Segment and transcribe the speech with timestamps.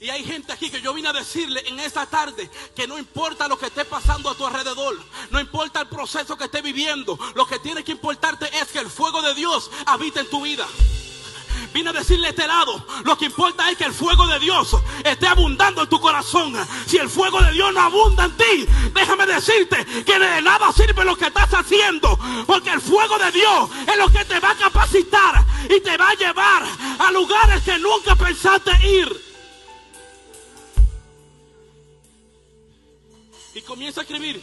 [0.00, 3.48] Y hay gente aquí que yo vine a decirle en esta tarde que no importa
[3.48, 4.96] lo que esté pasando a tu alrededor,
[5.30, 8.90] no importa el proceso que esté viviendo, lo que tiene que importarte es que el
[8.90, 10.66] fuego de Dios habite en tu vida.
[11.72, 14.76] Vine a decirle a este lado, lo que importa es que el fuego de Dios
[15.04, 16.54] esté abundando en tu corazón.
[16.86, 21.04] Si el fuego de Dios no abunda en ti, déjame decirte que de nada sirve
[21.04, 24.56] lo que estás haciendo, porque el fuego de Dios es lo que te va a
[24.56, 26.64] capacitar y te va a llevar
[27.00, 29.27] a lugares que nunca pensaste ir.
[33.58, 34.40] Y comienza a escribir.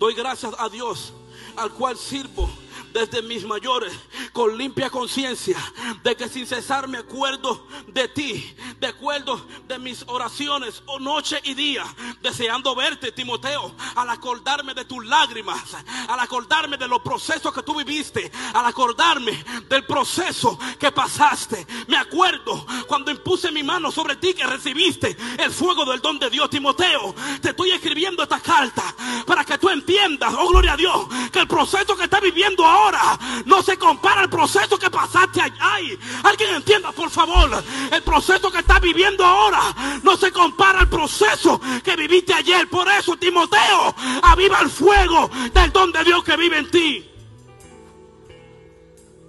[0.00, 1.12] Doy gracias a Dios
[1.54, 2.50] al cual sirvo
[2.92, 3.92] desde mis mayores
[4.36, 5.56] con limpia conciencia
[6.04, 11.40] de que sin cesar me acuerdo de ti, de acuerdo de mis oraciones o noche
[11.44, 11.84] y día,
[12.20, 15.74] deseando verte, Timoteo, al acordarme de tus lágrimas,
[16.06, 21.66] al acordarme de los procesos que tú viviste, al acordarme del proceso que pasaste.
[21.88, 26.28] Me acuerdo cuando impuse mi mano sobre ti que recibiste el fuego del don de
[26.28, 27.14] Dios, Timoteo.
[27.40, 28.94] Te estoy escribiendo esta carta
[29.26, 33.18] para que tú entiendas, oh gloria a Dios, que el proceso que estás viviendo ahora
[33.46, 35.76] no se compara al proceso que pasaste allá.
[36.24, 41.60] Alguien entienda, por favor, el proceso que estás viviendo ahora no se compara al proceso
[41.82, 42.68] que viviste ayer.
[42.68, 47.10] Por eso, Timoteo, aviva el fuego del don de Dios que vive en ti.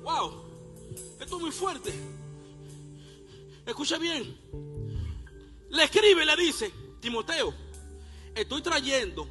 [0.02, 0.45] Wow,
[1.20, 1.94] esto es muy fuerte.
[3.66, 4.36] Escucha bien.
[5.70, 7.54] Le escribe y le dice, Timoteo,
[8.34, 9.28] estoy trayendo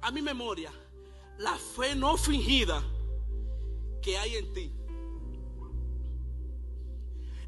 [0.00, 0.72] a mi memoria
[1.38, 2.82] la fe no fingida
[4.02, 4.72] que hay en ti.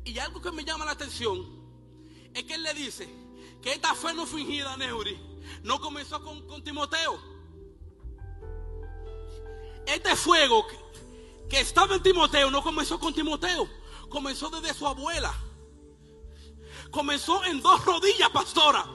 [0.05, 1.45] Y algo que me llama la atención
[2.33, 3.09] es que él le dice
[3.61, 5.19] que esta fe no fingida, Neuri,
[5.63, 7.19] no comenzó con, con Timoteo.
[9.87, 10.79] Este fuego que,
[11.49, 13.69] que estaba en Timoteo no comenzó con Timoteo,
[14.09, 15.35] comenzó desde su abuela.
[16.91, 18.87] Comenzó en dos rodillas, pastora.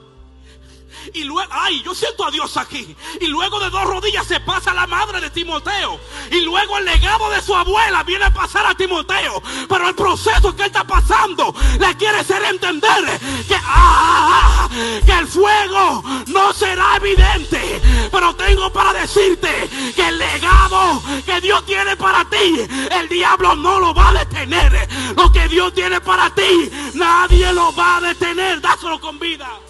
[1.14, 2.96] Y luego, ay, yo siento a Dios aquí.
[3.20, 6.00] Y luego de dos rodillas se pasa la madre de Timoteo.
[6.30, 9.42] Y luego el legado de su abuela viene a pasar a Timoteo.
[9.68, 14.68] Pero el proceso que él está pasando le quiere hacer entender que, ah,
[15.04, 17.80] que el fuego no será evidente.
[18.10, 23.80] Pero tengo para decirte que el legado que Dios tiene para ti, el diablo no
[23.80, 24.88] lo va a detener.
[25.16, 28.60] Lo que Dios tiene para ti, nadie lo va a detener.
[28.60, 29.60] Dáselo con vida.